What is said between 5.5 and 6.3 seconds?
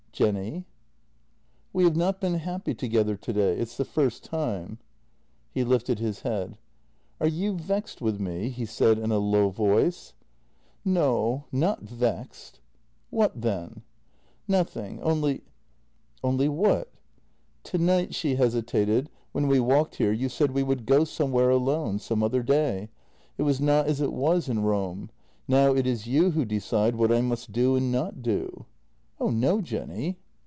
He lifted his